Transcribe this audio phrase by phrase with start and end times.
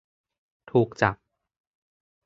[0.71, 1.15] ถูกจับ